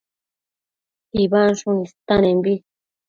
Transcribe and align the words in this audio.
tsibansshun 1.09 1.75
istanembi 1.87 2.53